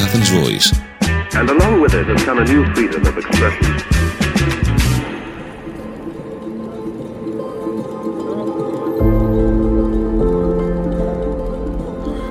[0.00, 0.68] της Athens Voice.
[1.38, 3.74] And along with it has come a new freedom of expression.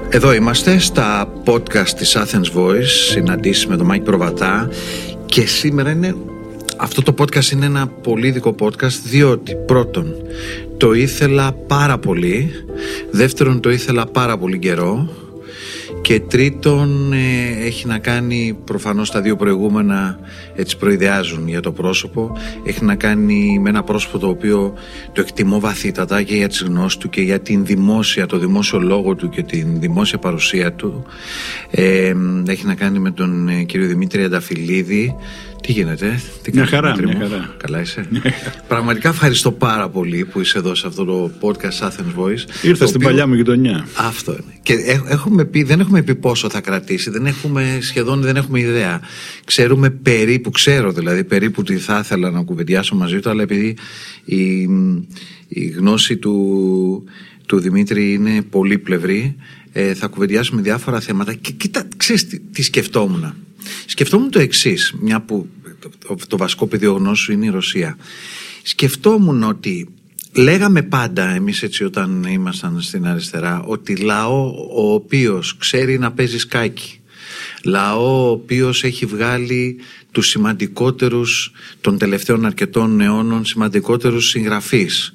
[0.09, 4.69] Εδώ είμαστε στα podcast της Athens Voice, συναντήσεις με τον Μάκη Προβατά
[5.25, 6.15] και σήμερα είναι,
[6.77, 10.15] αυτό το podcast είναι ένα πολύ ειδικό podcast διότι πρώτον
[10.77, 12.51] το ήθελα πάρα πολύ,
[13.11, 15.09] δεύτερον το ήθελα πάρα πολύ καιρό
[16.01, 20.19] και τρίτον ε, έχει να κάνει προφανώς τα δύο προηγούμενα
[20.55, 22.37] έτσι προειδεάζουν για το πρόσωπο.
[22.63, 24.73] Έχει να κάνει με ένα πρόσωπο το οποίο
[25.11, 29.15] το εκτιμώ βαθύτατα και για τις γνώσεις του και για την δημόσια, το δημόσιο λόγο
[29.15, 31.03] του και την δημόσια παρουσία του.
[31.71, 32.13] Ε,
[32.47, 35.15] έχει να κάνει με τον ε, κύριο Δημήτρη Ανταφυλίδη
[35.61, 37.55] τι γίνεται, τι Μια κάνεις, χαρά, Δημήτρη μια μου; χαρά.
[37.57, 38.07] Καλά είσαι;
[38.67, 42.43] Πραγματικά ευχαριστώ πάρα πολύ που είσαι εδώ σε αυτό το podcast Athens Voice.
[42.63, 43.87] Ήρθα το στην οποίο- παλιά μου γειτονιά.
[43.97, 44.53] αυτό είναι.
[44.63, 48.59] Και έχ- έχουμε πει, δεν έχουμε πει πόσο θα κρατήσει, δεν έχουμε, σχεδόν δεν έχουμε
[48.59, 49.01] ιδέα.
[49.45, 53.75] Ξέρουμε περίπου, ξέρω δηλαδή περίπου τι θα ήθελα να κουβεντιάσω μαζί του, αλλά επειδή
[54.25, 54.61] η,
[55.47, 57.03] η γνώση του,
[57.45, 59.35] του Δημήτρη είναι πολύπλευρη,
[59.71, 61.33] ε, θα κουβεντιάσουμε διάφορα θέματα.
[61.33, 63.33] Και κοίτα, ξέρεις τι, τι σκεφτόμουν.
[63.85, 65.47] Σκεφτόμουν το εξής, μια που
[66.07, 67.97] το, το βασικό πεδίο γνώσου είναι η Ρωσία.
[68.63, 69.87] Σκεφτόμουν ότι
[70.33, 76.37] Λέγαμε πάντα εμείς έτσι όταν ήμασταν στην αριστερά ότι λαό ο οποίος ξέρει να παίζει
[76.37, 76.99] σκάκι
[77.63, 79.79] λαό ο οποίος έχει βγάλει
[80.11, 85.13] τους σημαντικότερους των τελευταίων αρκετών αιώνων σημαντικότερους συγγραφείς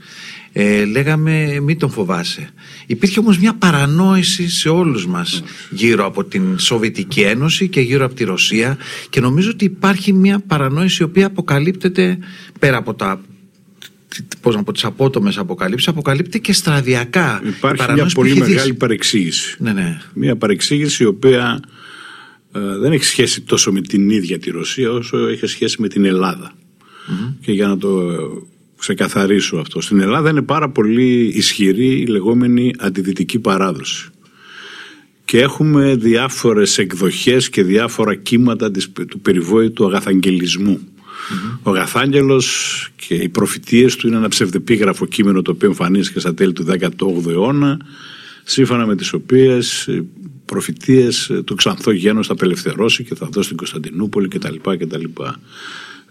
[0.56, 2.48] ε, λέγαμε μην τον φοβάσαι
[2.86, 8.14] υπήρχε όμως μια παρανόηση σε όλους μας γύρω από την Σοβιετική Ένωση και γύρω από
[8.14, 8.78] τη Ρωσία
[9.10, 12.18] και νομίζω ότι υπάρχει μια παρανόηση η οποία αποκαλύπτεται
[12.58, 13.20] πέρα από τα
[14.40, 18.30] πώς να πω, τις απότομες αποκαλύψεις αποκαλύπτει και σταδιακά Η Υπάρχει μια παρανόηση που πολύ
[18.30, 18.54] έχει δεις.
[18.54, 19.56] μεγάλη παρεξήγηση.
[19.58, 20.00] ναι, ναι.
[20.14, 21.60] Μια παρεξήγηση η οποία
[22.52, 26.04] ε, δεν έχει σχέση τόσο με την ίδια τη Ρωσία όσο έχει σχέση με την
[26.04, 26.52] ελλαδα
[27.40, 28.16] Και για να το ε,
[28.84, 29.80] ξεκαθαρίσω αυτό.
[29.80, 34.08] Στην Ελλάδα είναι πάρα πολύ ισχυρή η λεγόμενη αντιδυτική παράδοση.
[35.24, 40.80] Και έχουμε διάφορες εκδοχές και διάφορα κύματα της, του περιβόητου αγαθαγγελισμού.
[41.62, 46.52] Ο Αγαθάγγελος και οι προφητείες του είναι ένα ψευδεπίγραφο κείμενο το οποίο εμφανίστηκε στα τέλη
[46.52, 47.78] του 18ου αιώνα
[48.44, 50.06] σύμφωνα με τις οποίες οι
[50.44, 54.54] προφητείες ε, το ξανθό γένος θα απελευθερώσει και θα δώσει την Κωνσταντινούπολη κτλ.
[54.78, 55.04] κτλ.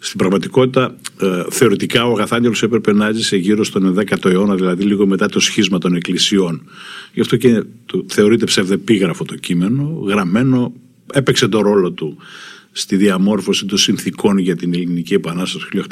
[0.05, 5.07] Στην πραγματικότητα, ε, θεωρητικά ο Αγαθάγγελος έπρεπε να έζησε γύρω στον 10ο αιώνα, δηλαδή λίγο
[5.07, 6.61] μετά το σχίσμα των εκκλησιών.
[7.13, 10.73] Γι' αυτό και το, θεωρείται ψευδεπίγραφο το κείμενο, γραμμένο,
[11.13, 12.17] έπαιξε το ρόλο του
[12.71, 15.83] στη διαμόρφωση των συνθήκων για την Ελληνική Επανάσταση του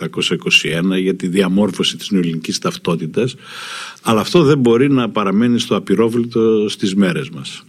[0.94, 3.36] 1821, για τη διαμόρφωση της νεοελληνικής ταυτότητας,
[4.02, 7.64] αλλά αυτό δεν μπορεί να παραμένει στο απειρόβλητο στις μέρες μας.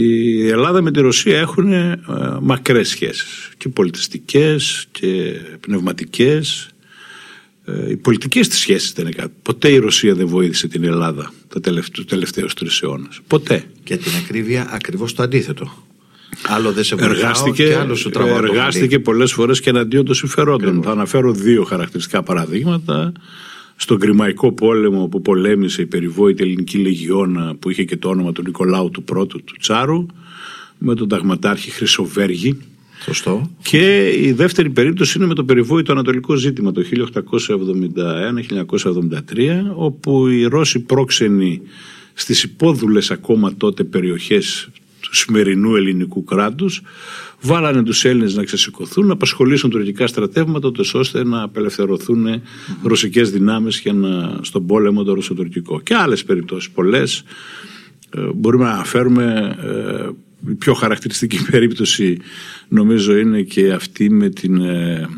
[0.00, 2.00] Η Ελλάδα με τη Ρωσία έχουν ε,
[2.40, 6.68] μακρές σχέσεις και πολιτιστικές και πνευματικές.
[7.64, 9.32] Ε, οι πολιτικές της σχέσεις δεν είναι κάτι.
[9.42, 13.20] Ποτέ η Ρωσία δεν βοήθησε την Ελλάδα τα τελευταίους, τελευταίους τρεις αιώνες.
[13.26, 13.64] Ποτέ.
[13.86, 15.86] Για την ακρίβεια ακριβώς το αντίθετο.
[16.46, 19.00] Άλλο δεν σε βοηθάω Εργάστηκε, και άλλο σου τραβάω το εργάστηκε μαλλί.
[19.00, 20.82] πολλές φορές και εναντίον των συμφερόντων.
[20.82, 23.12] Θα αναφέρω δύο χαρακτηριστικά παραδείγματα.
[23.80, 28.42] Στον Κρημαϊκό πόλεμο που πολέμησε η περιβόητη ελληνική λεγιώνα που είχε και το όνομα του
[28.42, 30.06] Νικολάου του Πρώτου του Τσάρου
[30.78, 32.58] με τον ταγματάρχη Χρυσοβέργη
[33.04, 33.50] Σωστό.
[33.62, 36.88] και η δεύτερη περίπτωση είναι με το περιβόητο ανατολικό ζήτημα το 1871-1973
[39.74, 41.60] όπου οι Ρώσοι πρόξενοι
[42.14, 44.68] στις υπόδουλες ακόμα τότε περιοχές
[45.08, 46.82] του σημερινού ελληνικού κράτους
[47.40, 52.26] βάλανε τους Έλληνες να ξεσηκωθούν, να απασχολήσουν τουρκικά στρατεύματα ούτως ώστε να απελευθερωθούν
[52.82, 55.80] ρωσικές δυνάμεις για να, στον πόλεμο το ρωσοτουρκικό.
[55.80, 57.24] Και άλλες περιπτώσεις πολλές.
[58.10, 62.16] Ε, μπορούμε να αναφέρουμε ε, η πιο χαρακτηριστική περίπτωση
[62.68, 65.08] νομίζω είναι και αυτή με την ε,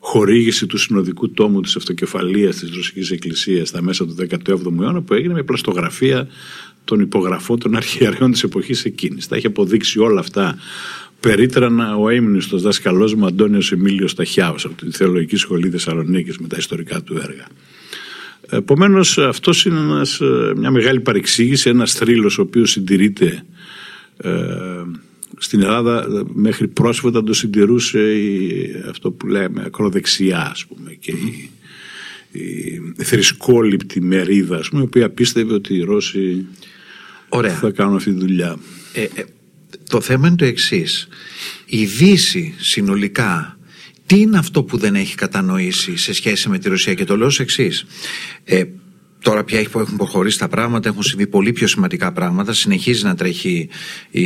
[0.00, 5.14] χορήγηση του συνοδικού τόμου της αυτοκεφαλίας της Ρωσικής Εκκλησίας στα μέσα του 17ου αιώνα που
[5.14, 6.28] έγινε με πλαστογραφία
[6.86, 9.28] των υπογραφών των αρχιερέων της εποχής εκείνης.
[9.28, 10.58] Τα έχει αποδείξει όλα αυτά
[11.20, 16.56] περίτρανα ο έμνηστος δάσκαλός μου Αντώνιος Εμίλιος Ταχιάος από τη Θεολογική Σχολή Θεσσαλονίκης με τα
[16.58, 17.46] ιστορικά του έργα.
[18.50, 23.44] Επομένως, αυτός είναι ένας, ε, μια μεγάλη παρεξήγηση, ένας θρύλος ο οποίος συντηρείται
[24.16, 24.30] ε,
[25.38, 31.10] στην Ελλάδα ε, μέχρι πρόσφατα το συντηρούσε η, αυτό που λέμε ακροδεξιά ας πούμε και
[31.10, 31.50] η,
[32.96, 36.46] η θρησκόληπτη μερίδα ας πούμε, η οποία πίστευε ότι οι Ρώσοι
[37.28, 37.54] Ωραία.
[37.54, 38.56] θα κάνουν αυτή τη δουλειά.
[38.92, 39.24] Ε, ε,
[39.88, 41.08] το θέμα είναι το εξής.
[41.66, 43.58] Η Δύση συνολικά
[44.06, 47.26] τι είναι αυτό που δεν έχει κατανοήσει σε σχέση με τη Ρωσία; Και το λέω
[47.26, 47.84] ως εξής.
[48.44, 48.64] Ε,
[49.22, 52.52] Τώρα πια έχουν προχωρήσει τα πράγματα, έχουν συμβεί πολύ πιο σημαντικά πράγματα.
[52.52, 53.68] Συνεχίζει να τρέχει
[54.10, 54.24] η,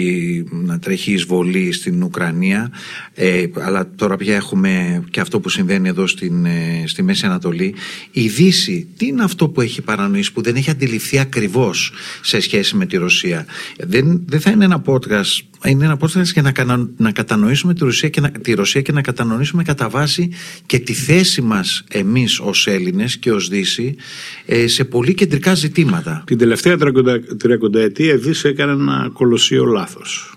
[0.51, 2.71] να τρέχει η εισβολή στην Ουκρανία.
[3.15, 7.75] Ε, αλλά τώρα πια έχουμε και αυτό που συμβαίνει εδώ στην, ε, στη Μέση Ανατολή.
[8.11, 11.93] Η Δύση, τι είναι αυτό που έχει παρανοήσει, που δεν έχει αντιληφθεί ακριβώς
[12.23, 13.47] σε σχέση με τη Ρωσία;
[13.79, 17.85] Δεν, δεν θα είναι ένα podcast είναι ένα podcast για να, κατα, να κατανοήσουμε τη
[17.85, 20.31] Ρωσία, και να, τη Ρωσία και να κατανοήσουμε κατά βάση
[20.67, 23.97] και τη θέση μας εμείς ως Έλληνες και ως Δύση
[24.47, 26.23] ε, σε πολύ κεντρικά ζητήματα.
[26.27, 26.77] Την τελευταία
[27.39, 30.35] τριακονταετία η Δύση έκανε ένα κολοσσίο λάθος.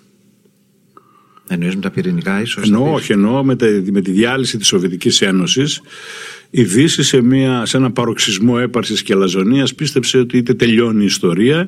[1.47, 2.63] Εννοείς με τα πυρηνικά ίσως.
[2.63, 3.55] Εννοώ, όχι εννοώ με,
[3.91, 5.81] με τη διάλυση της Σοβιετικής Ένωσης
[6.55, 11.05] η Δύση σε, μια, σε ένα παροξισμό έπαρσης και αλαζονίας πίστεψε ότι είτε τελειώνει η
[11.05, 11.67] ιστορία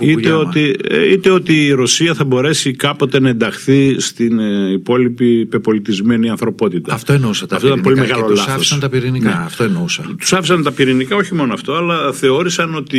[0.00, 5.46] είτε ότι, ε, είτε ότι η Ρωσία θα μπορέσει κάποτε να ενταχθεί στην ε, υπόλοιπη
[5.46, 6.94] πεπολιτισμένη ανθρωπότητα.
[6.94, 7.90] Αυτό εννοούσα τα αυτό πυρηνικά.
[7.90, 9.28] Ήταν πολύ μεγάλο τους άφησαν τα πυρηνικά.
[9.28, 9.44] Ναι.
[9.44, 10.14] Αυτό εννοούσα.
[10.18, 12.98] Τους άφησαν τα πυρηνικά όχι μόνο αυτό αλλά θεώρησαν ότι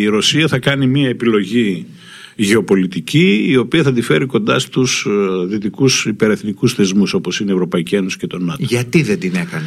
[0.00, 1.86] η Ρωσία θα κάνει μια επιλογή
[2.36, 7.54] γεωπολιτική η οποία θα τη φέρει κοντά στους ε, δυτικούς υπερεθνικούς θεσμούς όπως είναι η
[7.54, 8.64] Ευρωπαϊκή Ένωση και το ΝΑΤΟ.
[8.64, 9.66] Γιατί δεν την έκανε,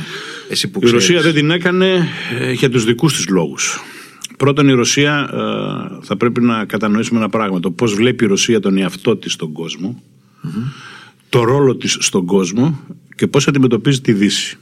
[0.50, 2.08] εσύ που Η Ρωσία δεν την έκανε
[2.40, 3.80] ε, για τους δικούς της λόγους.
[4.38, 7.60] Πρώτον η Ρωσία ε, θα πρέπει να κατανοήσουμε ένα πράγμα.
[7.60, 10.04] Το πώς βλέπει η Ρωσία τον εαυτό της στον κοσμο
[11.36, 12.80] το ρόλο της στον κόσμο
[13.16, 14.58] και πώς αντιμετωπίζει τη Δύση.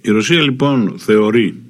[0.00, 1.62] Η Ρωσία λοιπόν θεωρεί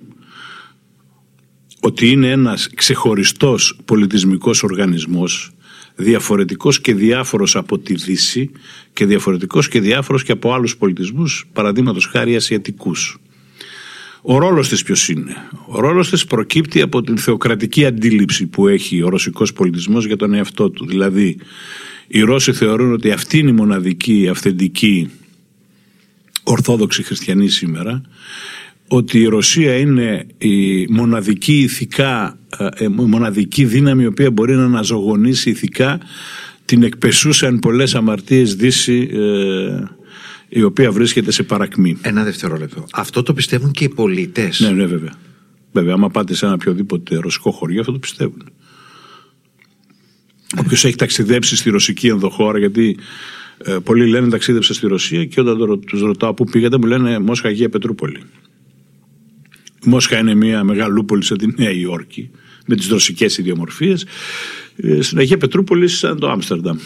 [1.81, 5.51] ότι είναι ένας ξεχωριστός πολιτισμικός οργανισμός
[5.99, 8.51] διαφορετικός και διάφορος από τη Δύση
[8.93, 13.19] και διαφορετικός και διάφορος και από άλλους πολιτισμούς, παραδείγματος χάρη ασιατικούς.
[14.23, 15.37] Ο ρόλος της ποιος είναι;
[15.67, 20.35] Ο ρόλος της προκύπτει από την θεοκρατική αντίληψη που έχει ο ρωσικός πολιτισμός για τον
[20.35, 20.87] εαυτό του.
[20.87, 21.39] Δηλαδή,
[22.07, 25.11] οι Ρώσοι θεωρούν ότι αυτή είναι η μοναδική, αυθεντική,
[26.43, 28.03] ορθόδοξη χριστιανή σήμερα
[28.89, 34.65] ότι η Ρωσία είναι η μοναδική ηθικά, ε, η μοναδική δύναμη η οποία μπορεί να
[34.65, 36.01] αναζωογονήσει ηθικά
[36.65, 39.83] την εκπεσούσαν πολλές αμαρτίες Δύση ε,
[40.49, 41.99] η οποία βρίσκεται σε παρακμή.
[42.01, 42.87] Ένα δευτερόλεπτο.
[42.93, 45.13] Αυτό το πιστεύουν και οι πολίτες; Ναι, ναι, βέβαια.
[45.73, 48.53] Βέβαια, άμα πάτε σε ένα οποιοδήποτε ρωσικό χωριό, αυτό το πιστεύουν.
[50.57, 52.97] Όποιος έχει ταξιδέψει στη ρωσική ενδοχώρα, γιατί
[53.65, 57.49] ε, πολλοί λένε ταξίδεψα στη Ρωσία και όταν τους ρωτάω πού πήγατε, μου λένε Μόσχα
[57.49, 58.21] Αγία Πετρούπολη.
[59.85, 62.31] Η Μόσχα είναι μια μεγαλούπολη σαν τη Νέα Υόρκη
[62.67, 64.07] με τις δροσικές ιδιομορφίες.
[64.77, 66.79] Ε, στην Αγία Πετρούπολη σαν το Άμστερνταμ.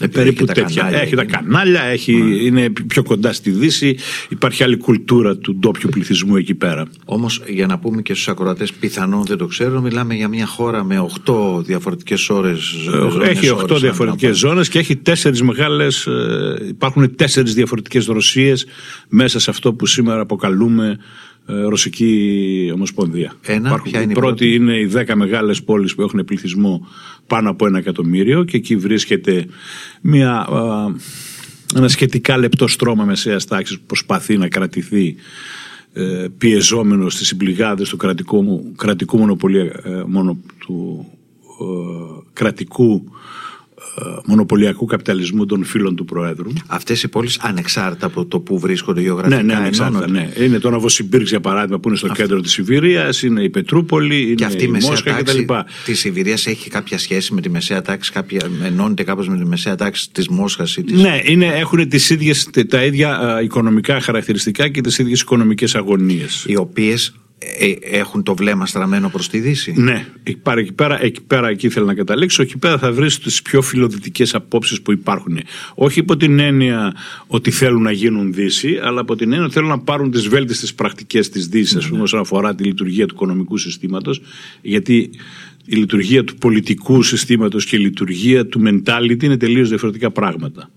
[0.00, 0.90] Ε, περίπου έχει τέτοια.
[0.90, 2.34] Τα έχει τα κανάλια, έχει, ναι.
[2.34, 3.96] είναι πιο κοντά στη Δύση.
[4.28, 6.86] Υπάρχει άλλη κουλτούρα του ντόπιου πληθυσμού εκεί πέρα.
[7.04, 10.84] Όμως, για να πούμε και στους ακροατές, πιθανόν δεν το ξέρω, μιλάμε για μια χώρα
[10.84, 12.74] με 8 διαφορετικές ώρες.
[13.22, 16.08] Έχει 8 διαφορετικές ζώνες και έχει 4 μεγάλες.
[16.68, 18.54] Υπάρχουν 4 διαφορετικές Ρωσίε
[19.08, 20.98] μέσα σε αυτό που σήμερα αποκαλούμε ε,
[21.46, 23.34] Ρωσική Ομοσπονδία.
[23.46, 26.86] Ένα, Υπάρχουν, ποια είναι η πρώτη, είναι οι 10 μεγάλες πόλεις που έχουν πληθυσμό
[27.26, 29.46] πάνω από ένα εκατομμύριο και εκεί βρίσκεται
[30.00, 30.46] μια,
[31.76, 35.16] ένα σχετικά λεπτό στρώμα μεσαίας τάξης που προσπαθεί να κρατηθεί
[35.92, 41.06] ε, πιεζόμενος στις συμπληγάδες του κρατικού, κρατικού μονοπολία, ε, μόνο, του
[42.32, 43.10] κρατικού ε,
[44.26, 46.50] μονοπωλιακού καπιταλισμού των φίλων του Προέδρου.
[46.66, 49.36] Αυτές οι πόλεις ανεξάρτητα από το που βρίσκονται γεωγραφικά.
[49.36, 50.08] Ναι, ναι, ανεξάρτητα.
[50.08, 50.32] Ναι.
[50.38, 52.22] Είναι το Νοβοσυμπίρξ για παράδειγμα που είναι στο Αυτό.
[52.22, 55.38] κέντρο της Σιβηρίας, είναι η Πετρούπολη, είναι και αυτή η, η Μόσχα κτλ.
[55.84, 59.74] Της Σιβηρίας έχει κάποια σχέση με τη μεσαία τάξη, κάποια, ενώνεται κάπως με τη μεσαία
[59.74, 60.94] τάξη της Μόσχας ή τη.
[60.94, 66.44] Ναι, είναι, έχουν τις ίδιες, τα ίδια οικονομικά χαρακτηριστικά και τις ίδιες οικονομικές αγωνίες.
[66.48, 67.12] Οι οποίες ε,
[67.80, 71.68] έχουν το βλέμμα στραμμένο προς τη Δύση; Ναι, εκεί πέρα, εκεί πέρα, εκεί πέρα εκεί
[71.68, 72.42] θέλω να καταλήξω.
[72.42, 75.38] Εκεί πέρα θα βρεις τις πιο φιλοδυτικές απόψεις που υπάρχουν.
[75.74, 76.94] Όχι υπό την έννοια
[77.26, 80.74] ότι θέλουν να γίνουν Δύση, αλλά από την έννοια ότι θέλουν να πάρουν τις βέλτιστες
[80.74, 82.02] πρακτικές της Δύσης, ναι, ναι.
[82.02, 84.20] όσον αφορά τη λειτουργία του οικονομικού συστήματος,
[84.62, 85.10] γιατί
[85.64, 90.70] η λειτουργία του πολιτικού συστήματος και η λειτουργία του mentality είναι τελείως διαφορετικά πράγματα.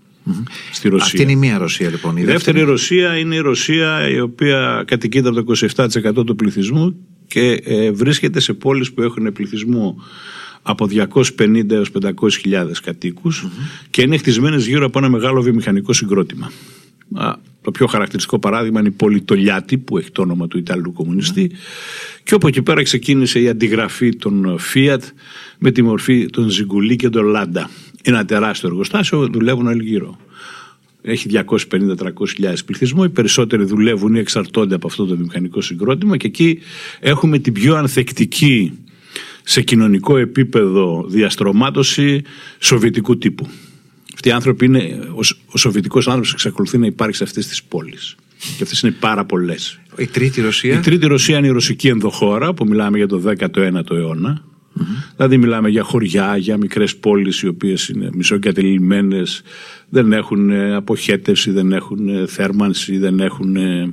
[0.72, 1.06] Στη Ρωσία.
[1.06, 2.16] Αυτή είναι η μία Ρωσία λοιπόν.
[2.16, 5.66] Η, δεύτερη Ρωσία είναι η Ρωσία η οποία κατοικείται από το
[6.16, 9.96] 27% του πληθυσμού και ε, βρίσκεται σε πόλεις που έχουν πληθυσμό
[10.62, 10.88] από
[11.38, 13.46] 250 έως 500 χιλιάδες κατοικους
[13.90, 16.50] και είναι χτισμένες γύρω από ένα μεγάλο βιομηχανικό συγκρότημα.
[17.60, 21.50] Το πιο χαρακτηριστικό παράδειγμα είναι η πόλη Τολιάτη που έχει το όνομα του Ιταλού κομμουνιστή
[22.22, 25.00] και όπου εκεί πέρα ξεκίνησε η αντιγραφή των Fiat
[25.58, 27.70] με τη μορφή των Ζιγκουλί και των Λάντα.
[28.04, 30.18] Είναι ένα τεράστιο εργοστάσιο, δουλεύουν όλοι γύρω.
[31.02, 36.26] Έχει 250-300 χιλιάδες πληθυσμό, οι περισσότεροι δουλεύουν ή εξαρτώνται από αυτό το βιομηχανικό συγκρότημα και
[36.26, 36.58] εκεί
[37.00, 38.72] έχουμε την πιο ανθεκτική
[39.42, 42.22] σε κοινωνικό επίπεδο διαστρωμάτωση
[42.58, 43.46] σοβιετικού τύπου.
[44.14, 48.16] Αυτοί οι άνθρωποι είναι, ο, ο σοβιετικός άνθρωπος εξακολουθεί να υπάρχει σε αυτές τις πόλεις.
[48.56, 49.80] Και αυτές είναι πάρα πολλές.
[49.96, 53.90] Η τρίτη Ρωσία; Η τρίτη Ρωσία είναι η ρωσική ενδοχώρα που μιλάμε για το 19ο
[53.90, 54.44] αιώνα.
[55.16, 59.42] Δηλαδή μιλάμε για χωριά, για μικρές πόλεις οι οποίες είναι μισοεγκατελειμμένες,
[59.88, 63.92] δεν έχουν ε, αποχέτευση, δεν έχουν ε, θέρμανση, δεν έχουν ε,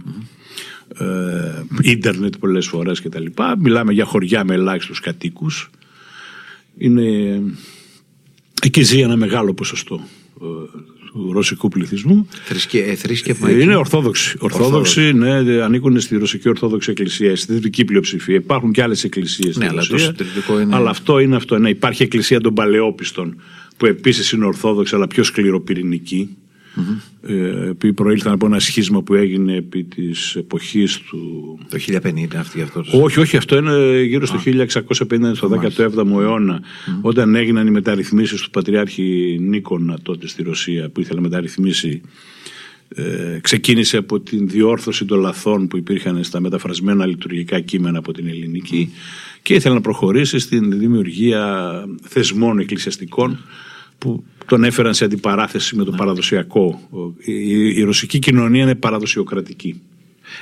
[1.82, 3.25] ίντερνετ πολλές φορές κτλ.
[3.60, 5.70] Μιλάμε για χωριά με ελάχιστους κατοίκους.
[6.77, 7.42] Είναι...
[8.62, 10.01] Εκεί ζει ένα μεγάλο ποσοστό
[11.15, 12.27] του ρωσικού πληθυσμού.
[12.43, 14.38] Θρησκε, θρήσκευμα είναι Ορθόδοξοι.
[14.39, 18.36] Ορθόδοξοι, ναι, ανήκουν στη Ρωσική Ορθόδοξη Εκκλησία, στη δυτική πλειοψηφία.
[18.36, 20.15] Υπάρχουν και άλλες εκκλησίες ναι, αλλά Ρωσία.
[20.48, 20.75] Το είναι...
[20.75, 21.57] Αλλά αυτό είναι αυτό.
[21.57, 23.41] Ναι, υπάρχει εκκλησία των Παλαιόπιστων,
[23.77, 26.29] που επίσης είναι Ορθόδοξη, αλλά πιο σκληροπυρηνική.
[26.75, 27.29] Mm-hmm.
[27.29, 31.60] Ε, που προήλθαν από ένα σχίσμα που έγινε επί της εποχής του...
[31.70, 32.84] Το 1050 αυτή αυτό.
[32.91, 34.65] Όχι, όχι, αυτό είναι γύρω στο ah.
[34.67, 37.00] 1650, στο 17ο αιώνα, mm-hmm.
[37.01, 42.01] όταν έγιναν οι μεταρρυθμίσεις του Πατριάρχη Νίκονα τότε στη Ρωσία, που ήθελε να μεταρρυθμίσει
[42.88, 48.27] ε, ξεκίνησε από την διόρθωση των λαθών που υπήρχαν στα μεταφρασμένα λειτουργικά κείμενα από την
[48.27, 48.94] ελληνική
[49.41, 53.39] και ήθελε να προχωρήσει στην δημιουργία θεσμών εκκλησιαστικών
[54.05, 55.97] που τον έφεραν σε αντιπαράθεση με το ναι.
[55.97, 56.89] παραδοσιακό.
[57.17, 59.81] Η, η, ρωσική κοινωνία είναι παραδοσιοκρατική.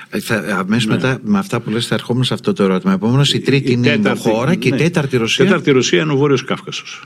[0.09, 0.19] Ε,
[0.51, 0.93] Αμέσως ναι.
[0.93, 2.93] μετά με αυτά που λες θα ερχόμουν σε αυτό το ερώτημα.
[2.93, 4.77] Επομένως, η τρίτη η είναι η χώρα και η ναι.
[4.77, 5.45] τέταρτη Ρωσία.
[5.45, 7.03] Η τέταρτη Ρωσία είναι ο Βόρειος Κάφκασος.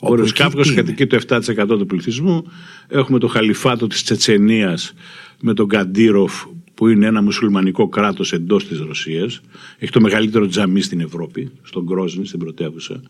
[0.00, 2.44] Ο Βόρειος Κάφκασος κατοικεί το 7% του πληθυσμού.
[2.88, 4.94] Έχουμε το χαλιφάτο της Τσετσενίας
[5.40, 9.40] με τον Καντήροφ που είναι ένα μουσουλμανικό κράτος εντός της Ρωσίας.
[9.78, 13.02] Έχει το μεγαλύτερο τζαμί στην Ευρώπη, στον Κρόσνη, στην πρωτεύουσα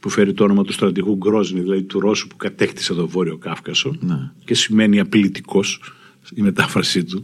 [0.00, 3.96] που φέρει το όνομα του στρατηγού Γκρόζνη, δηλαδή του Ρώσου που κατέκτησε το Βόρειο Κάφκασο
[4.00, 4.30] ναι.
[4.44, 5.80] και σημαίνει απειλητικός
[6.34, 7.22] η μετάφρασή του.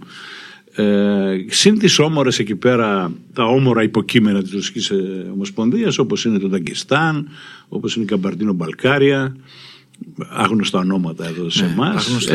[0.74, 6.38] Ε, συν τις όμορες εκεί πέρα τα όμορα υποκείμενα της Ρωσικής ε, Ομοσπονδίας όπως είναι
[6.38, 7.28] το Ταγκιστάν,
[7.68, 9.36] όπως είναι η Καμπαρτίνο Μπαλκάρια
[10.28, 12.26] άγνωστα ονόματα εδώ σε ναι, εμάς.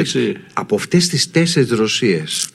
[0.53, 2.49] Από αυτές τις τέσσερις Ρωσίες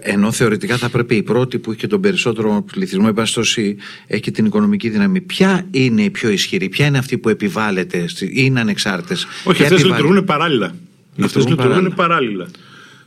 [0.00, 3.12] ενώ θεωρητικά θα πρέπει η πρώτη που έχει και τον περισσότερο πληθυσμό,
[3.56, 5.20] η έχει την οικονομική δύναμη.
[5.20, 10.24] Ποια είναι η πιο ισχυρή, ποια είναι αυτή που επιβάλλεται, είναι ανεξάρτητες; Όχι, αυτές λειτουργούν
[10.24, 10.74] παράλληλα.
[11.22, 12.48] Αυτές λειτουργούν παράλληλα.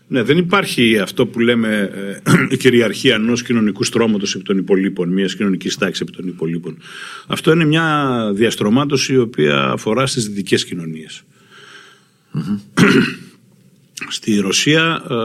[0.10, 1.92] Ναι, δεν υπάρχει αυτό που λέμε
[2.24, 6.78] ε, η κυριαρχία ενός κοινωνικού στρώματος επί των υπολείπων, μιας κοινωνικής τάξης επί των υπολείπων.
[7.28, 11.24] Αυτό είναι μια διαστρωμάτωση η οποία αφορά στις δυτικές κοινωνίες.
[14.10, 15.16] Στη Ρωσία ε,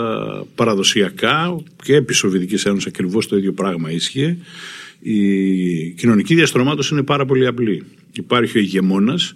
[0.54, 4.36] παραδοσιακά και επί Σοβιετικής Ένωσης ακριβώς το ίδιο πράγμα ίσχυε.
[5.00, 7.84] Η κοινωνική διαστρωμάτωση είναι πάρα πολύ απλή.
[8.12, 9.32] Υπάρχει ο ηγεμόνας,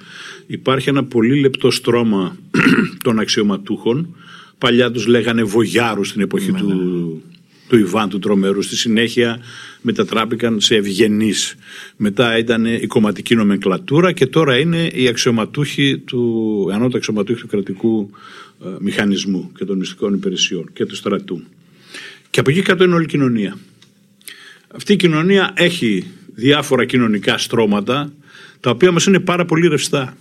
[0.47, 2.37] υπάρχει ένα πολύ λεπτό στρώμα
[3.05, 4.17] των αξιωματούχων.
[4.59, 7.21] Παλιά τους λέγανε βογιάρους στην εποχή ναι, του, ναι.
[7.69, 8.63] του Ιβάν του Τρομερού.
[8.63, 9.41] Στη συνέχεια
[9.87, 11.55] μετατράπηκαν σε ευγενείς.
[11.97, 16.21] Μετά ήταν η κομματική νομενκλατούρα και τώρα είναι οι αξιωματούχοι του,
[16.73, 18.11] ανώτατοι αξιωματούχοι του κρατικού
[18.65, 21.43] ε, μηχανισμού και των μυστικών υπηρεσιών και του στρατού.
[22.31, 23.59] Και από εκεί κάτω είναι όλη η κοινωνία.
[24.75, 28.13] Αυτή η κοινωνία έχει διάφορα κοινωνικά στρώματα
[28.61, 30.17] τα οποία μας είναι πάρα πολύ ρευστά.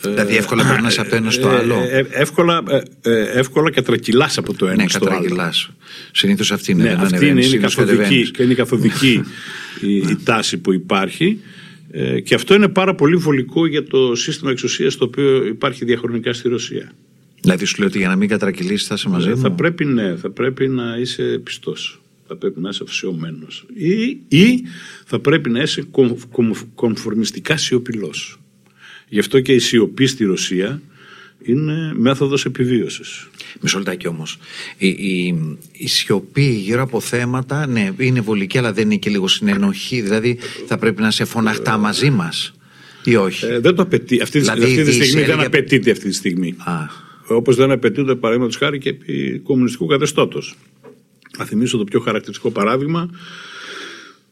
[0.00, 1.76] Δηλαδή εύκολα ε, περνά από το ένα στο ε, άλλο.
[2.10, 2.62] εύκολα,
[3.34, 5.52] εύκολα κατρακυλά από το ένα ναι, στο άλλο.
[6.12, 6.82] Συνήθως αυτή είναι.
[6.82, 9.22] Ναι, αυτή είναι, είναι καθοδική, και είναι καθοδική
[9.80, 11.40] η, η τάση που υπάρχει.
[11.90, 16.32] Ε, και αυτό είναι πάρα πολύ βολικό για το σύστημα εξουσίας το οποίο υπάρχει διαχρονικά
[16.32, 16.92] στη Ρωσία.
[17.40, 19.84] Δηλαδή σου λέω ότι για να μην κατρακυλήσεις θα είσαι μαζί ε, μου; Θα πρέπει,
[19.84, 22.00] ναι, θα πρέπει να είσαι πιστός.
[22.26, 23.66] Θα πρέπει να είσαι αφησιωμένος.
[23.74, 24.62] Ή, ή
[25.04, 25.88] θα πρέπει να είσαι
[26.74, 28.38] κομφορμιστικά σιωπηλός.
[29.08, 30.82] Γι' αυτό και η σιωπή στη Ρωσία
[31.42, 33.28] είναι μέθοδος επιβίωσης.
[33.60, 34.38] Μισό λεπτάκι όμως.
[34.76, 35.34] Η, η,
[35.72, 40.00] η, σιωπή γύρω από θέματα, ναι, είναι βολική, αλλά δεν είναι και λίγο συνενοχή.
[40.00, 42.54] Δηλαδή θα πρέπει να σε φωναχτά μαζί μας
[43.04, 44.20] ή όχι; Ε, δεν το απαιτεί.
[44.20, 46.56] Αυτή, δηλαδή, αυτή τη στιγμή δεν απαιτείται αυτή τη στιγμή.
[47.26, 50.54] Όπως δεν απαιτείται παραδείγματος χάρη και επί κομμουνιστικού καθεστώτος.
[51.36, 53.10] Θα θυμίσω το πιο χαρακτηριστικό παράδειγμα.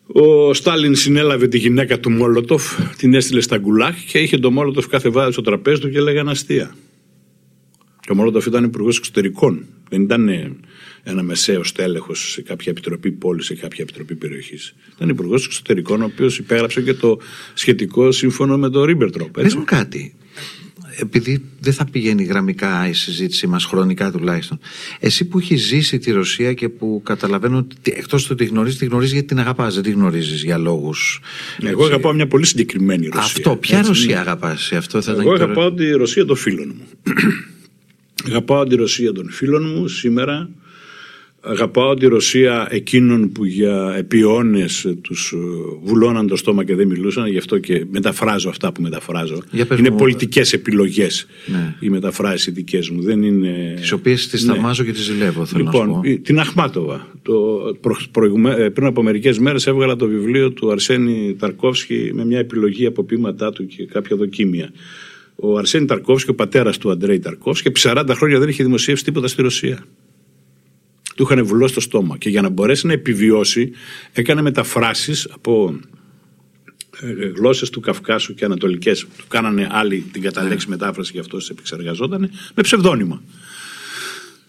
[0.07, 4.89] Ο Στάλιν συνέλαβε τη γυναίκα του Μόλοτοφ, την έστειλε στα γκουλάχ και είχε τον Μόλοτοφ
[4.89, 6.77] κάθε βράδυ στο τραπέζι του και έλεγαν αστεία.
[8.01, 9.67] Και ο Μολότοφ ήταν υπουργός εξωτερικών.
[9.89, 10.29] Δεν ήταν
[11.03, 14.75] ένα μεσαίος τέλεχο σε κάποια επιτροπή πόλης, σε κάποια επιτροπή περιοχής.
[14.97, 17.19] Ήταν υπουργός εξωτερικών, ο οποίος υπέγραψε και το
[17.55, 19.31] σχετικό σύμφωνο με το Ρίμπερτροπ.
[19.31, 20.15] Πες μου κάτι.
[20.97, 24.59] Επειδή δεν θα πηγαίνει γραμμικά η συζήτησή μας, χρονικά τουλάχιστον.
[25.01, 28.85] Εσύ που έχεις ζήσει τη Ρωσία και που καταλαβαίνω ότι εκτός του ότι γνωρίζεις, τη
[28.85, 31.21] γνωρίζεις γιατί την αγαπάς, δεν τη γνωρίζεις για λόγους.
[31.63, 33.21] Εγώ αγαπάω μια πολύ συγκεκριμένη Ρωσία.
[33.21, 36.87] Αυτό, ποια έτσι, Ρωσία αγαπάς, αυτό θα Εγώ αγαπάω τη Ρωσία των φίλων μου.
[38.29, 40.51] Αγαπάω τη Ρωσία των φίλων μου σήμερα.
[41.47, 45.37] Αγαπάω τη Ρωσία εκείνων που για επιώνες τους ε,
[45.83, 49.43] βουλώναν το στόμα και δεν μιλούσαν, γι' αυτό και μεταφράζω αυτά που μεταφράζω.
[49.51, 51.75] Για πες είναι μου, πολιτικές επιλογές Ναι.
[51.81, 53.03] οι μεταφράσεις οι δικές μου.
[53.03, 53.75] Δεν είναι...
[53.77, 54.53] τις οποίες τις Ναι.
[54.53, 56.09] θαυμάζω και τις ζηλεύω, θέλω να σου Λοιπόν, πω.
[56.09, 57.07] η- την Αχμάτοβα.
[57.23, 57.33] Το,
[57.81, 62.39] προ, προηγουμέ- ε, πριν από μερικές μέρες έβγαλα το βιβλίο του Αρσένη Ταρκόφσκι με μια
[62.39, 64.71] επιλογή από ποίηματά του και κάποια δοκίμια.
[65.37, 69.29] Ο Αρσένη Ταρκόφσκι, ο πατέρας του Αντρέη Ταρκόφσκι, επί 40 χρόνια δεν είχε δημοσιεύσει τίποτα
[69.29, 69.85] στη Ρωσία.
[71.15, 73.73] Του είχαν βουλώσει το στόμα και για να μπορέσει να επιβιώσει
[74.13, 75.79] έκανε μεταφράσεις από
[77.01, 79.07] ε, γλώσσες του Καυκάσου και ανατολικές.
[79.17, 83.23] Του κάνανε άλλοι την καταλέξη μετάφραση και αυτός επεξεργαζόταν με ψευδόνυμα.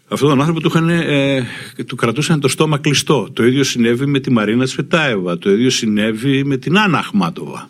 [0.08, 1.48] Αυτόν τον άνθρωπο του, είχαν, ε,
[1.86, 3.30] του κρατούσαν το στόμα κλειστό.
[3.34, 5.38] Το ίδιο συνέβη με τη Μαρίνα Σφετάεβα.
[5.38, 7.70] Το ίδιο συνέβη με την Άννα Αχμάτοβα.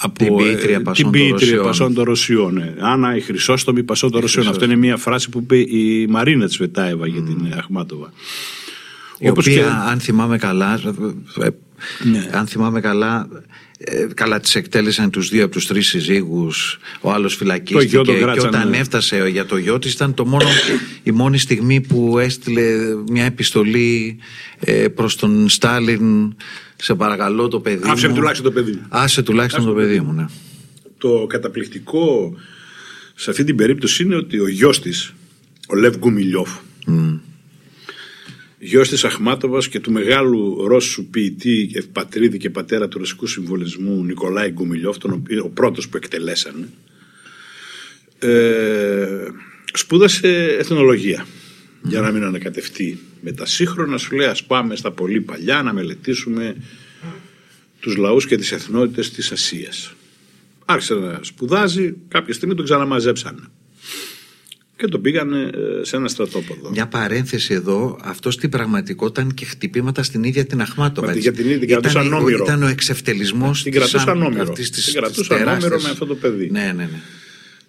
[0.00, 1.64] Από, Την ποιήτρια ε, Πασών την των ποιήτρια Ρωσιών.
[1.64, 2.58] Πασών των Ρωσιών.
[2.58, 2.74] ε.
[2.80, 4.46] Άννα η Χρυσόστομη Πασών των Ρωσιών.
[4.46, 4.80] Αυτό Χρυσόστομη.
[4.80, 8.12] είναι μια φράση που είπε η Μαρίνα Τσβετάεβα για την ε, Αχμάτοβα.
[9.18, 10.80] Η Όπως οποία, και- αν θυμάμαι καλά,
[11.40, 11.48] ε,
[12.10, 12.28] Ναι.
[12.32, 13.28] αν θυμάμαι καλά,
[13.78, 18.02] ε, καλά τις εκτέλεσαν τους δύο από τους τρεις συζύγους, ο άλλος Το φυλακίστηκε γιο
[18.02, 18.76] τον και κράτησαν, όταν ναι.
[18.76, 20.48] έφτασε για το γιο της ήταν το μόνο,
[21.02, 22.62] η μόνη στιγμή που έστειλε
[23.10, 24.18] μια επιστολή
[24.60, 26.34] ε, προς τον Στάλιν
[26.82, 28.14] σε παρακαλώ το παιδί Άφησε μου.
[28.14, 28.86] τουλάχιστον το παιδί μου.
[28.88, 30.26] Άσε τουλάχιστον το παιδί μου, ναι.
[30.98, 32.36] Το καταπληκτικό
[33.14, 35.14] σε αυτή την περίπτωση είναι ότι ο γιος της,
[35.68, 36.50] ο Λεύ Γκουμιλιόφ,
[38.58, 44.50] γιος της Αχμάτοβας και του μεγάλου Ρώσου ποιητή, ευπατρίδη και πατέρα του ρωσικού συμβολισμού Νικολάη
[44.50, 46.68] Γκουμιλιόφ, τον οποίο, ο πρώτος που εκτελέσανε,
[48.18, 49.28] ε,
[49.72, 51.26] σπούδασε εθνολογία
[51.82, 55.72] για να μην ανακατευτεί με τα σύγχρονα σου λέει ας πάμε στα πολύ παλιά να
[55.72, 56.56] μελετήσουμε
[57.80, 59.92] τους λαούς και τις εθνότητες της Ασίας
[60.70, 63.42] άρχισε να σπουδάζει κάποια στιγμή τον ξαναμαζέψανε
[64.76, 69.44] και τον πήγανε ε, σε ένα στρατόπεδο Μια παρένθεση εδώ, αυτός στην πραγματικότητα ήταν και
[69.44, 71.06] χτυπήματα στην ίδια την Αχμάτοβα.
[71.06, 71.22] Μα, έτσι.
[71.22, 72.44] για την ίδια, την ήταν, κρατούσαν όμηρο.
[72.44, 74.52] ήταν ο εξευτελισμός Την κρατούσαν όμηρο.
[74.52, 76.50] Την κρατούσαν όμηρο με αυτό το παιδί.
[76.50, 77.00] Ναι, ναι, ναι.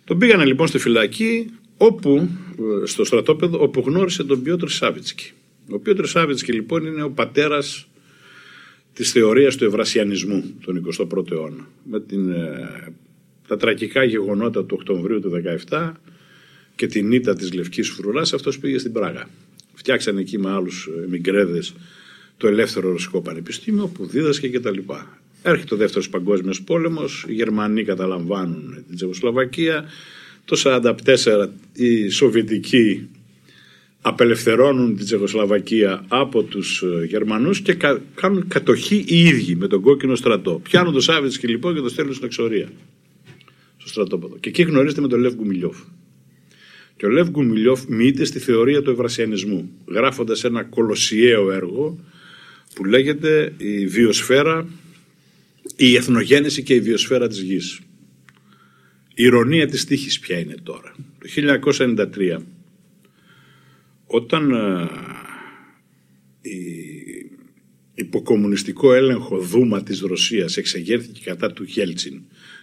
[0.03, 2.29] Τον πήγανε λοιπόν στη φυλακή όπου,
[2.83, 5.31] ε, στο στρατόπεδο όπου γνώρισε τον Πιότρ Σάβιτσκι.
[5.69, 7.87] Ο Πιότρ Σάβιτσκι λοιπόν είναι ο πατέρας
[8.93, 11.67] της θεωρίας του ευρασιανισμού τον 21ο αιώνα.
[11.83, 12.93] Με την, ε,
[13.47, 15.29] τα τραγικά γεγονότα του Οκτωβρίου του
[15.69, 15.91] 17
[16.75, 19.29] και την ήττα της Λευκής Φρουράς αυτός πήγε στην Πράγα.
[19.73, 21.73] Φτιάξανε εκεί με άλλους ε, μικρέδες
[22.37, 24.77] το ελεύθερο ρωσικό πανεπιστήμιο που δίδασκε κτλ.
[25.41, 29.85] Έρχεται ο δεύτερος παγκόσμιος πόλεμος, οι Γερμανοί καταλαμβάνουν την Τσεχοσλοβακία,
[30.45, 33.09] το 1944 οι Σοβιετικοί
[34.01, 39.81] απελευθερώνουν την Τσεχοσλαβακία από τους ε, Γερμανούς και κα- κάνουν κατοχή οι ίδιοι με τον
[39.81, 40.59] κόκκινο στρατό.
[40.63, 42.69] Πιάνουν το Σάβιτσκι λοιπόν και το στέλνουν στην εξορία,
[43.77, 44.37] στο στρατόπεδο.
[44.39, 45.77] Και εκεί γνωρίζετε με τον Λεύ Γκουμιλιόφ.
[46.97, 51.99] Και ο Λεύ Γκουμιλιόφ μοιείται στη θεωρία του ευρασιανισμού, γράφοντας ένα κολοσιαίο έργο
[52.75, 54.67] που λέγεται η βιοσφαίρα,
[55.75, 57.79] η εθνογέννηση και η βιοσφαίρα της γης.
[59.13, 62.37] Η ηρωνία της τύχης ποια είναι τώρα; Το 1993
[64.11, 64.89] όταν α,
[66.41, 67.31] η-
[67.93, 72.21] υποκομμουνιστικό έλεγχο δούμα της Ρωσίας εξεγέρθηκε κατά του Γέλτσιν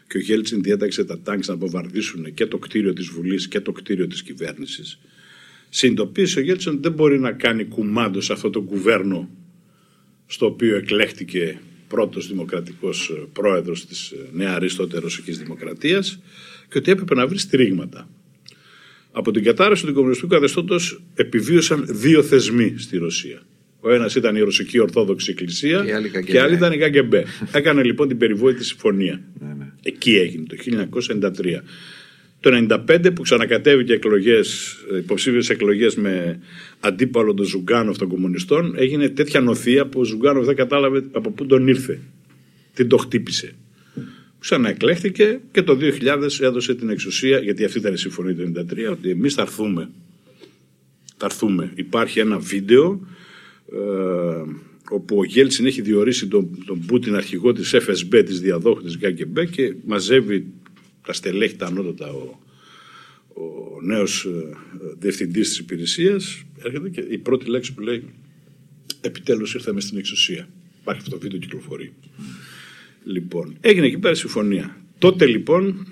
[0.08, 3.72] και ο Γέλτσιν διέταξε τα τάγκς να βομβαρδίσουν και το κτίριο της Βουλής και το
[3.72, 4.98] κτίριο της κυβέρνησης
[5.68, 9.30] συνειδητοποίησε ο Γέλτσιν ότι δεν μπορεί να κάνει κουμάντο σε αυτό το κουβέρνο
[10.26, 16.18] στο οποίο εκλέχτηκε πρώτος δημοκρατικός ε, πρόεδρος της ε, νεαρής τότε ρωσικής δημοκρατίας
[16.68, 18.08] και ότι έπρεπε να βρει στηρίγματα.
[19.18, 23.42] Από την κατάρρευση του κομμουνιστικού καθεστώτος επιβίωσαν δύο θεσμοί στη Ρωσία.
[23.80, 26.56] Ο ένας ήταν η Ρωσική Ορθόδοξη Εκκλησία Και η άλλη και η άλλη KGB.
[26.56, 27.24] ήταν η Κα Γκε Μπε.
[27.52, 29.20] Έκανε λοιπόν την περιβόητη συμφωνία.
[29.38, 29.72] Ναι, ναι.
[29.82, 30.56] Εκεί έγινε το
[31.00, 31.62] 1993.
[32.40, 36.40] Το 1995 που ξανακατέβηκε εκλογές, υποψήφιες εκλογές με
[36.80, 41.46] αντίπαλο τον Ζιουγκάνοφ των κομμουνιστών έγινε τέτοια νοθεία που ο Ζιουγκάνοφ δεν κατάλαβε από πού
[41.46, 42.00] τον ήρθε.
[42.74, 43.54] Τι το χτύπησε.
[44.38, 49.10] Ξαναεκλέχθηκε και το 2000 έδωσε την εξουσία, γιατί αυτή ήταν η συμφωνία του 1993, ότι
[49.10, 49.90] εμείς θα έρθουμε.
[51.16, 51.72] Θα έρθουμε.
[51.74, 53.06] Υπάρχει ένα βίντεο
[53.72, 53.76] ε,
[54.90, 59.40] όπου ο Γέλτσιν έχει διορίσει τον, τον Πούτιν αρχηγό της FSB, της διαδόχου της ΓΚΜ
[59.50, 60.46] και μαζεύει
[61.06, 62.38] τα στελέχη τα ανώτατα ο,
[63.28, 64.56] ο νέος ε,
[64.98, 68.04] διευθυντής της υπηρεσίας έρχεται και η πρώτη λέξη που λέει
[69.00, 70.48] επιτέλους ήρθαμε στην εξουσία.
[70.80, 71.92] Υπάρχει αυτό το βίντεο κυκλοφορεί.
[73.08, 74.76] Λοιπόν, έγινε εκεί πέρα συμφωνία.
[74.98, 75.86] Τότε λοιπόν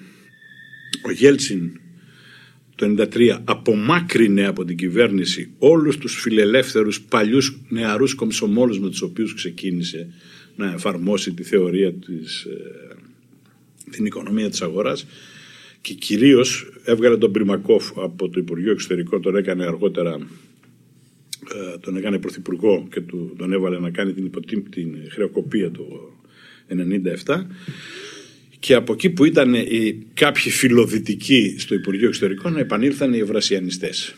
[1.07, 1.81] ο Γέλτσιν
[2.75, 9.35] το 1993 απομάκρυνε από την κυβέρνηση όλους τους φιλελεύθερους παλιούς νεαρούς κομψομόλους με τους οποίους
[9.35, 10.13] ξεκίνησε
[10.57, 12.97] να εφαρμόσει τη θεωρία της, ε,
[13.91, 15.07] την οικονομία της αγοράς
[15.81, 20.19] και κυρίως έβγαλε τον Πριμακόφ από το Υπουργείο Εξωτερικών, τον έκανε αργότερα
[21.55, 26.15] ε, τον έκανε πρωθυπουργό και του, τον έβαλε να κάνει την, υποτίμ, την χρεοκοπία το
[26.69, 27.45] 1997
[28.59, 34.15] και από εκεί που ήταν οι, κάποιοι φιλοδυτικοί στο Υπουργείο Εξωτερικών επανήλθαν οι ευρασιανιστές.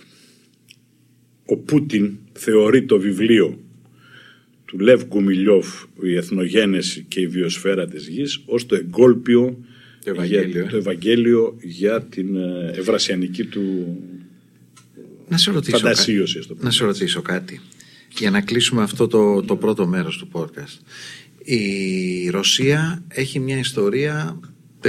[1.47, 3.61] Ο Πούτιν θεωρεί το βιβλίο
[4.65, 9.59] του Λεύ Γκουμιλιόφ «Η Εθνογένεση και η Βιοσφαίρα της Γης» ως το εγκόλπιο
[10.05, 10.67] Το Ευαγγέλιο, για, ε.
[10.67, 13.97] το Ευαγγέλιο για την ε, ευρασιανική του
[15.29, 16.33] Να σε ρωτήσω, φαντασίωση.
[16.35, 16.65] κα- ας το πούμε.
[16.67, 17.61] να σε ρωτήσω κάτι.
[18.19, 20.79] Για να κλείσουμε αυτό το, το πρώτο μέρος του podcast.
[21.49, 24.41] Η Ρωσία έχει μια ιστορία
[24.83, 24.89] 13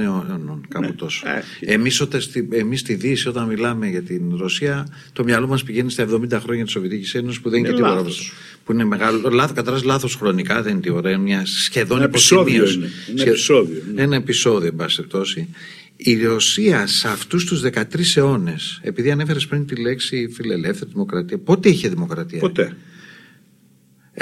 [0.00, 1.22] αιώνων, κάπου Ναι, τόσο.
[1.28, 1.72] έχει.
[1.72, 5.90] Εμείς, όταν στη, εμείς στη Δύση, όταν μιλάμε για την Ρωσία, το μυαλό μας πηγαίνει
[5.90, 8.00] στα 70 χρόνια της Σοβιετικής Ένωσης, που δεν είναι, Είναι και τίποτα.
[8.00, 8.32] λάθος.
[8.64, 9.30] Που είναι μεγάλο.
[9.30, 11.08] Λάθος, καταρχάς λάθος χρονικά, δεν είναι τίποτα.
[11.10, 12.76] Είναι μια σχεδόν Ένα επεισόδιο υποσημείωση.
[12.76, 12.86] είναι.
[13.08, 14.02] Ένα Σχε- επεισόδιο, ναι.
[14.02, 15.48] Ένα επεισόδιο, εν πάση περιπτώσει.
[15.96, 21.68] Η Ρωσία σε αυτούς τους 13 αιώνες, επειδή ανέφερες πριν τη λέξη φιλελεύθερη δημοκρατία, πότε
[21.68, 22.76] είχε δημοκρατία; Ποτέ.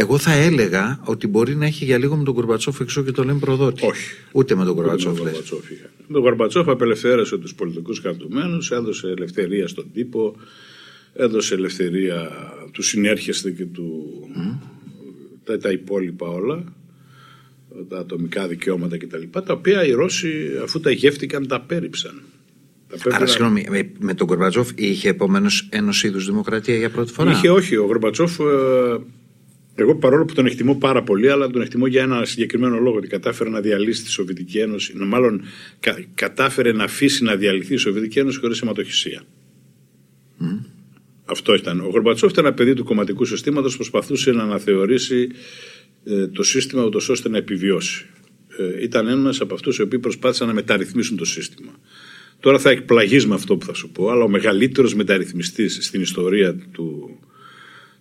[0.00, 3.24] Εγώ θα έλεγα ότι μπορεί να έχει για λίγο με τον Κουρμπατσόφ εξώ και το
[3.24, 3.86] λέμε προδότη.
[3.86, 4.14] Όχι.
[4.32, 5.32] Ούτε με τον Με Κουρμπατσόφ τον λες.
[5.32, 5.90] Γορμπατσόφ είχαν.
[6.12, 10.36] Ο Γορμπατσόφ απελευθέρωσε τους πολιτικούς κρατουμένους, έδωσε ελευθερία στον τύπο,
[11.14, 12.30] έδωσε ελευθερία
[12.72, 14.02] του συνέρχεστε και του
[15.44, 16.64] τα, τα υπόλοιπα όλα,
[17.88, 19.22] τα ατομικά δικαιώματα κτλ.
[19.30, 22.22] Τα οποία οι Ρώσοι αφού τα γεύτηκαν τα πέριψαν.
[22.88, 26.90] Τα πρέπει Άρα, να- συγγνώμη, με, με τον Κουρμπατσόφ είχε επομένως ενό είδους δημοκρατία για
[26.90, 27.76] πρώτη φορά; Είχε όχι.
[27.76, 28.44] Ο Γορμπατσόφ, ε,
[29.80, 32.96] εγώ παρόλο που τον εκτιμώ πάρα πολύ, αλλά τον εκτιμώ για ένα συγκεκριμένο λόγο.
[32.96, 34.92] Ότι κατάφερε να διαλύσει τη Σοβιετική Ένωση.
[34.96, 35.42] να- Μάλλον
[35.80, 39.22] κα- κατάφερε να αφήσει να διαλυθεί η Σοβιετική Ένωση χωρίς αιματοχυσία.
[41.24, 41.80] Αυτό ήταν.
[41.80, 45.28] Ο Γορμπατσόφ ήταν ένα παιδί του κομματικού συστήματος, προσπαθούσε να αναθεωρήσει
[46.04, 48.06] ε, το σύστημα ούτως ώστε να επιβιώσει.
[48.58, 51.70] Ε, ήταν ένας από αυτούς οι οποίοι προσπάθησαν να μεταρρυθμίσουν το σύστημα.
[52.40, 56.54] Τώρα θα εκπλαγείς με αυτό που θα σου πω, αλλά ο μεγαλύτερος μεταρρυθμιστής στην ιστορία
[56.72, 57.18] του,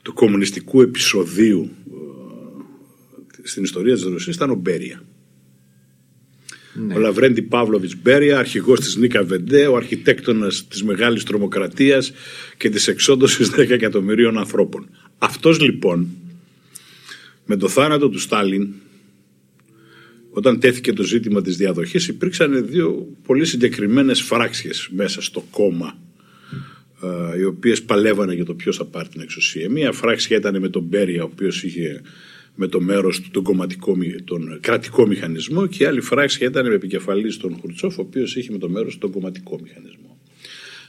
[0.08, 1.70] του κομμουνιστικού επεισοδίου
[3.44, 5.04] ε, στην ιστορία της Ρωσίας ήταν ο Μπέρια.
[6.74, 6.96] Ναι.
[6.96, 12.12] Ο Λαβρέντι Παύλοβιτς Μπέρια, αρχηγός της Νίκα Βεντέ, ο αρχιτέκτονας της μεγάλης τρομοκρατίας
[12.58, 14.90] και της εξόντωσης 10 εκατομμυρίων ανθρώπων.
[15.18, 16.08] Αυτός λοιπόν,
[17.46, 18.74] με το θάνατο του Στάλιν,
[20.30, 26.07] όταν τέθηκε το ζήτημα της διαδοχής, υπήρξαν δύο πολύ συγκεκριμένες φράξεις μέσα στο κόμμα ε,
[27.38, 29.70] οι οποίες παλεύανε για το ποιος θα πάρει την εξουσία.
[29.70, 32.02] Μία φράξη ήταν με τον Μπέρια, ο οποίος είχε
[32.56, 36.68] με το μέρος του τον, κομματικό, μη- τον κρατικό μηχανισμό και η άλλη φράξη ήταν
[36.68, 40.20] με επικεφαλής τον Χουρτσόφ, ο οποίος είχε με το μέρος του τον κομματικό μηχανισμό.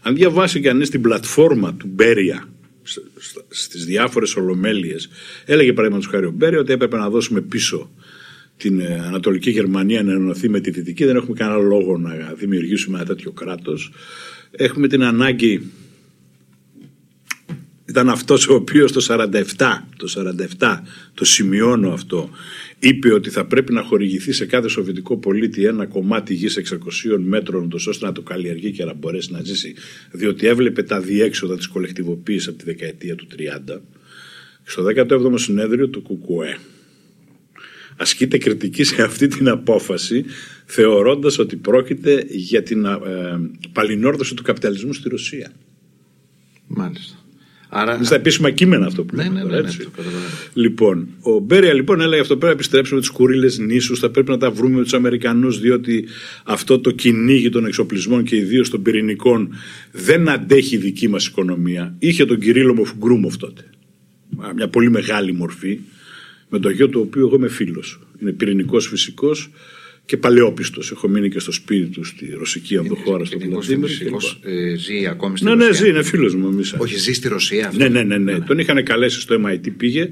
[0.03, 2.49] Αν διαβάσει κανείς την πλατφόρμα του Μπέρια
[2.83, 5.09] σ- σ- στις διάφορες ολομέλειες,
[5.44, 7.90] έλεγε παραδείγματος χάρη ο Μπέρια ότι έπρεπε να δώσουμε πίσω
[8.57, 11.05] την ε, Ανατολική Γερμανία να ενωθεί με τη Δυτική.
[11.05, 13.92] Δεν έχουμε κανένα λόγο να δημιουργήσουμε ένα τέτοιο κράτος.
[14.51, 15.62] Έχουμε την ανάγκη
[17.88, 19.42] ήταν αυτός ο οποίος το 47,
[19.96, 20.81] το 47,
[21.14, 22.31] το σημειώνω αυτό,
[22.79, 26.77] είπε ότι θα πρέπει να χορηγηθεί σε κάθε σοβιετικό πολίτη ένα κομμάτι γης 600
[27.18, 29.74] μέτρων ούτως ώστε να το καλλιεργεί και να μπορέσει να ζήσει
[30.11, 33.27] διότι έβλεπε τα διέξοδα της κολεκτιβοποίησης από τη δεκαετία του
[33.77, 33.81] 30
[34.64, 36.59] στο 17ο συνέδριο του ΚΚΟΕ
[37.96, 40.24] ασκείται κριτική σε αυτή την απόφαση
[40.64, 42.98] θεωρώντας ότι πρόκειται για την ε,
[43.72, 45.53] παλινόρδωση του καπιταλισμού στη Ρωσία.
[46.66, 47.16] Μάλιστα.
[47.68, 47.94] Άρα.
[47.94, 49.78] Είναι στα επίσημα κείμενα αυτό που Ναι, λέμε ναι, τώρα, ναι, ναι, έτσι.
[49.78, 50.24] το καταλαβαίνω.
[50.52, 54.38] Λοιπόν, ο Μπέρια λοιπόν έλεγε αυτό πρέπει να επιστρέψουμε τι κουρίλες νήσους, θα πρέπει να
[54.38, 56.04] τα βρούμε με τους Αμερικανούς, διότι
[56.44, 59.48] αυτό το κυνήγι των εξοπλισμών και ιδίως των πυρηνικών
[59.92, 61.94] δεν αντέχει η δική μας οικονομία.
[61.98, 63.64] Είχε τον Κυρίλο Γκρούμοφ τότε.
[64.38, 65.78] Α, Μια πολύ μεγάλη μορφή,
[66.48, 68.00] με το γιο του οποίου εγώ είμαι φίλος.
[68.22, 69.50] Είναι πυρηνικός φυσικός
[70.09, 70.90] και παλαιόπιστος.
[70.90, 73.90] Έχω μείνει και στο σπίτι του στη ρωσική ενδοχώρα, στο Ποινικός Βλαντίμιρ.
[73.90, 75.85] φυσικός, ε, ζει ακόμη στη Ναι, ναι, Ρωσία.
[75.85, 76.49] ζει, είναι φίλος μου.
[76.49, 76.73] εμείς.
[76.79, 77.66] Όχι, ζει στη Ρωσία.
[77.66, 77.79] αυτό.
[77.79, 78.40] Ναι, ναι, ναι, ναι.
[78.40, 80.09] Τον είχαν καλέσει στο MIT, πήγε.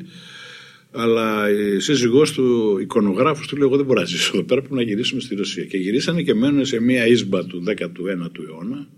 [0.90, 4.74] Αλλά η σύζυγός του, εικονογράφος του λέει: Εγώ δεν μπορώ να ζήσω εδώ πέρα, πρέπει
[4.74, 5.64] να γυρίσουμε στη Ρωσία.
[5.64, 8.88] Και γυρίσανε και μένουν σε μια ίσμπα του 19ου αιώνα,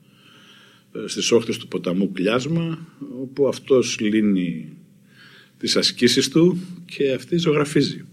[0.94, 2.86] ε, στις όχθες του ποταμού Κλιάσμα,
[3.22, 4.72] όπου αυτός λύνει
[5.58, 6.58] τις ασκήσεις του
[6.96, 8.04] και αυτή ζωγραφίζει.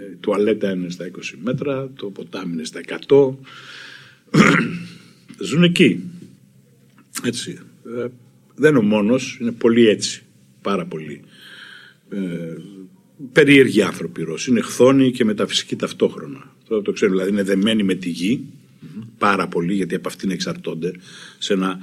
[0.00, 3.34] Ε, Η τουαλέτα είναι στα 20 μέτρα, το ποτάμι είναι στα 100.
[5.48, 6.00] Ζουν εκεί.
[7.24, 7.58] Έτσι.
[7.96, 8.06] Ε,
[8.54, 10.22] δεν είναι ο μόνος, είναι πολύ έτσι.
[10.62, 11.20] Πάρα πολύ.
[12.10, 12.54] Ε,
[13.32, 14.50] περίεργοι άνθρωποι οι Ρώσοι.
[14.50, 16.52] Είναι χθόνοι και μεταφυσικοί ταυτόχρονα.
[16.68, 18.44] Τώρα το ξέρω, δηλαδή είναι δεμένοι με τη γη
[19.18, 20.92] πάρα πολύ, γιατί από αυτήν εξαρτώνται
[21.38, 21.78] σε ένα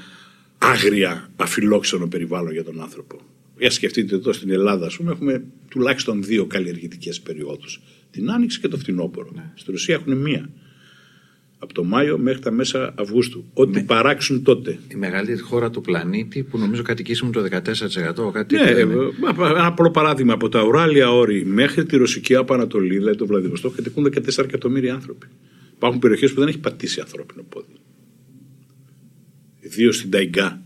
[0.58, 3.20] άγρια αφιλόξενο περιβάλλον για τον άνθρωπο.
[3.58, 7.82] Για σκεφτείτε εδώ στην Ελλάδα, ας πούμε, έχουμε τουλάχιστον δύο καλλιεργητικές περιόδους.
[8.12, 9.32] Την Άνοιξη και το φθινόπωρο.
[9.56, 10.50] Στη Ρωσία έχουν μία.
[11.64, 13.46] Από το Μάιο μέχρι τα μέσα Αυγούστου.
[13.54, 14.80] Ό,τι Με- παράξουν τότε.
[14.88, 18.32] Η μεγαλύτερη χώρα του πλανήτη που νομίζω κατοικήσιμο το 14%.
[18.32, 18.96] Κάτι Ναι, τέτοιο ε, είναι.
[19.36, 20.34] μα- ένα απλό παράδειγμα.
[20.34, 25.28] Από τα Ουράλια όρη μέχρι τη Ρωσική Απανατολή, δηλαδή το Βλαδιβοστόκ, κατοικούν 14 εκατομμύρια άνθρωποι.
[25.76, 27.74] Υπάρχουν περιοχές που δεν έχει πατήσει ανθρώπινο πόδι.
[29.60, 30.62] Ιδίως στην Ταϊγκά,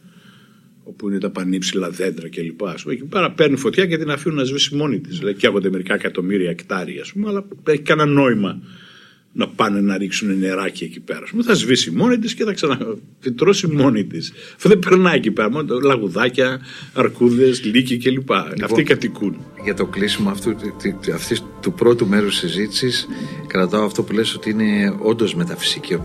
[0.88, 2.64] όπου είναι τα πανύψηλα δέντρα κλπ.
[2.64, 5.18] Ας πούμε, Εκεί πέρα παίρνει φωτιά και την αφήνουν να σβήσει μόνη της.
[5.18, 8.62] Δηλαδή, καίγονται μερικά εκατομμύρια εκτάρια, ας πούμε, αλλά έχει κανένα νόημα
[9.38, 11.20] να πάνε να ρίξουν νεράκι εκεί πέρα.
[11.24, 14.34] Ας πούμε, θα σβήσει μόνη της και θα ξαναφυτρώσει μόνη της.
[14.56, 15.50] Αυτό δεν περνάει εκεί πέρα.
[15.52, 16.60] Μόνο λαγουδάκια,
[16.94, 18.32] αρκούδες, λύκοι κλπ.
[18.64, 19.38] Αυτοί κατοικούν.
[19.64, 23.08] Για το κλείσιμο αυτού, τη- τη- αυτής του πρώτου μέρους συζήτησης,
[23.48, 25.36] κρατάω αυτό που λες ότι είναι όντως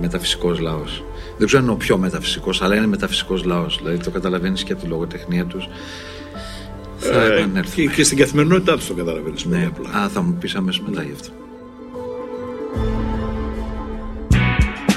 [0.00, 1.04] μεταφυσικός λαός.
[1.38, 3.78] Δεν ξέρω αν είναι ο πιο μεταφυσικός, αλλά είναι μεταφυσικός λαός.
[3.82, 5.68] Δηλαδή το καταλαβαίνεις και από τη λογοτεχνία τους.
[6.98, 7.86] Θα Ε, επανέλθουμε.
[7.86, 9.90] και, και στην καθημερινότητά τους το καταλαβαίνεις πολύ Ναι, απλά.
[9.90, 11.30] α, θα μου πεις αμέσως μετά γι' αυτό.